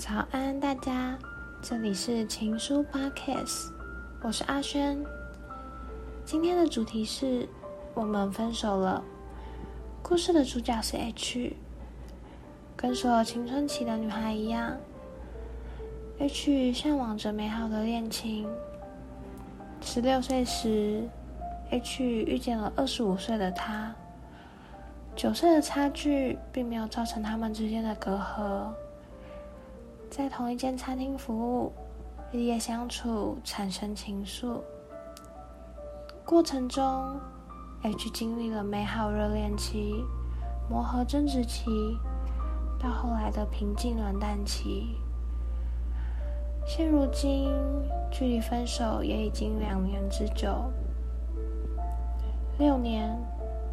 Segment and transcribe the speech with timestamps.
[0.00, 1.18] 早安，大家，
[1.60, 3.68] 这里是情书 Podcast，
[4.22, 4.98] 我是阿轩。
[6.24, 7.46] 今天的主题是
[7.92, 9.04] 我们分手了。
[10.02, 11.54] 故事的主角是 H，
[12.74, 14.74] 跟所有青春期的女孩一样
[16.18, 18.48] ，H 向往着美好的恋情。
[19.82, 21.06] 十六岁时
[21.72, 23.94] ，H 遇见了二十五岁的他，
[25.14, 28.72] 九岁的差距并没有造成他们之间的隔阂。
[30.10, 31.72] 在同一间餐厅服务，
[32.32, 34.60] 日夜相处，产生情愫。
[36.24, 37.16] 过程中
[37.82, 40.04] ，H 经历了美好热恋期、
[40.68, 41.70] 磨合争执期，
[42.76, 44.96] 到后来的平静冷淡期。
[46.66, 47.54] 现如今，
[48.10, 50.72] 距离分手也已经两年之久。
[52.58, 53.16] 六年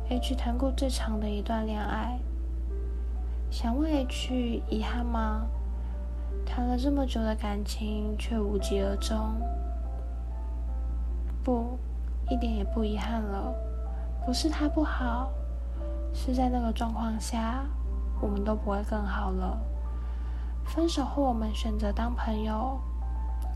[0.10, 2.20] ，H 谈过最长的一段恋爱。
[3.50, 5.48] 想问 H，遗憾吗？
[6.48, 9.18] 谈了这么久的感情，却无疾而终。
[11.44, 11.78] 不，
[12.30, 13.54] 一点也不遗憾了。
[14.26, 15.32] 不是他不好，
[16.14, 17.64] 是在那个状况下，
[18.22, 19.58] 我们都不会更好了。
[20.66, 22.80] 分手后，我们选择当朋友，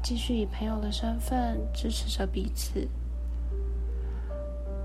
[0.03, 2.87] 继续以朋友的身份支持着彼此。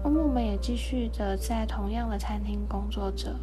[0.02, 3.34] 而我们也继续的在同样的餐厅工作着。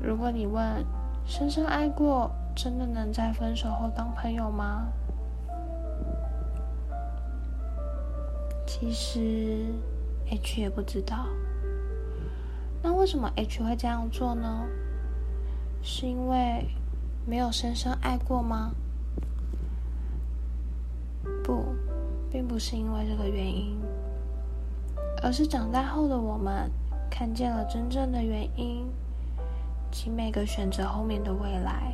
[0.00, 0.84] 如果你问，
[1.24, 4.88] 深深爱过，真的能在分手后当朋友吗？
[8.66, 9.66] 其实
[10.30, 11.26] H 也不知道。
[12.82, 14.64] 那为什么 H 会这样做呢？
[15.82, 16.66] 是因为
[17.26, 18.72] 没有深深爱过吗？
[21.42, 21.64] 不，
[22.30, 23.80] 并不是因为这个原因，
[25.22, 26.70] 而是长大后的我们
[27.10, 28.86] 看见了真正的原因。
[29.90, 31.92] 及每个选择后面的未来，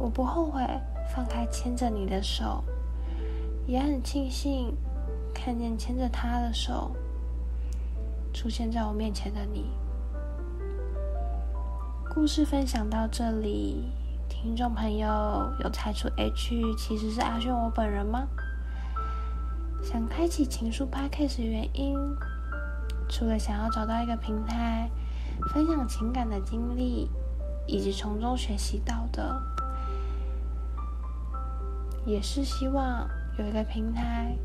[0.00, 0.66] 我不后悔
[1.14, 2.64] 放开牵着你的手，
[3.66, 4.74] 也很庆幸
[5.34, 6.96] 看见牵着他的手
[8.32, 9.66] 出现在我面前的你。
[12.08, 13.92] 故事分享到这里，
[14.26, 15.06] 听众朋友
[15.62, 18.26] 有猜出 H 其实是阿轩我本人吗？
[19.82, 21.94] 想开启情书 Podcast 的原因，
[23.06, 24.90] 除了想要找到一个平台。
[25.54, 27.08] 分享情感的经历，
[27.66, 29.42] 以及从中学习到的，
[32.04, 34.36] 也是希望有一个平台，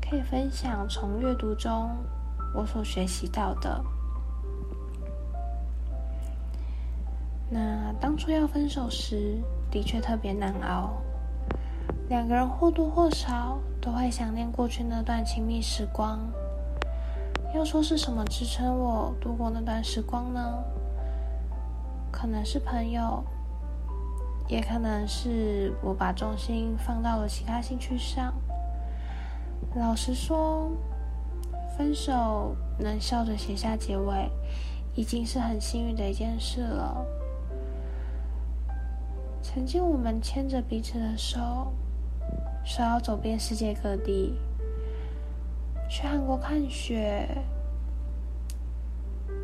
[0.00, 1.90] 可以分享从阅读中
[2.54, 3.84] 我所学习到的。
[7.48, 9.40] 那当初要分手时，
[9.70, 10.96] 的确特别难熬，
[12.08, 16.18] 两个人或多或少都会想念过去那段亲密时光。
[17.54, 20.58] 要说是什么支撑我度过那段时光呢？
[22.10, 23.22] 可能是朋友，
[24.48, 28.32] 也可能是我把重心放到了其他兴趣上。
[29.74, 30.70] 老实说，
[31.76, 34.30] 分手能笑着写下结尾，
[34.94, 37.04] 已经是很幸运的一件事了。
[39.42, 41.72] 曾经我们牵着彼此的手，
[42.64, 44.34] 说要走遍世界各地。
[45.88, 47.28] 去韩国看雪，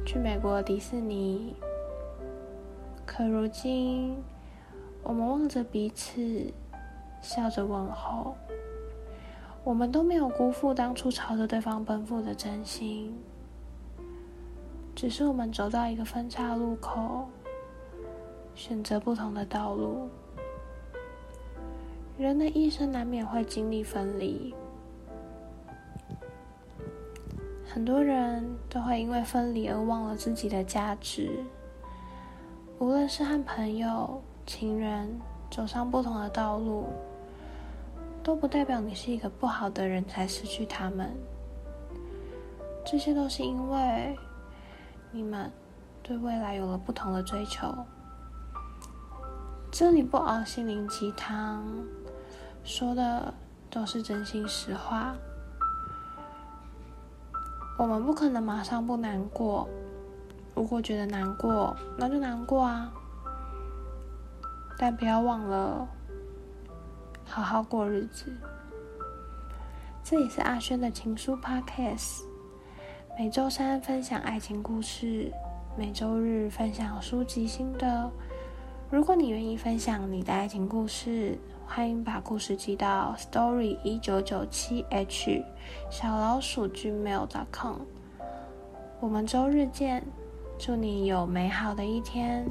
[0.05, 1.55] 去美国迪士尼。
[3.05, 4.17] 可如今，
[5.03, 6.53] 我们望着彼此，
[7.21, 8.35] 笑着问候。
[9.65, 13.17] 我们都没有辜负当初朝着对方奔赴的真心，
[14.95, 17.29] 只是我们走到一个分岔路口，
[18.55, 20.09] 选择不同的道路。
[22.19, 24.55] 人的一生难免会经历分离。
[27.67, 31.31] 很多人都会因为分离而忘了自己的价值。
[32.83, 35.09] 无论是和朋友、情人
[35.49, 36.89] 走上不同的道路，
[38.25, 41.15] 都不代表你是一个不好的人才失去他们。
[42.85, 44.19] 这些都是因为
[45.13, 45.49] 你们
[46.03, 47.73] 对未来有了不同的追求。
[49.71, 51.65] 这里不熬心灵鸡汤，
[52.65, 53.33] 说的
[53.71, 55.15] 都是真心实话。
[57.79, 59.69] 我们不可能马上不难过，
[60.55, 62.93] 如果觉得难过，那就难过啊。
[64.79, 65.87] 但不要忘了
[67.25, 68.33] 好好过日子。
[70.03, 72.23] 这里是阿轩的情书 Podcast，
[73.19, 75.33] 每周三分享爱情故事，
[75.79, 78.11] 每周日分享书籍心得。
[78.91, 85.43] 如果你愿意分享你的爱情故事，欢迎把故事寄到 story 一九九七 h
[85.91, 87.77] 小老鼠 gmail.com。
[89.01, 90.05] 我们周日见，
[90.65, 92.47] 祝你有美好的一天。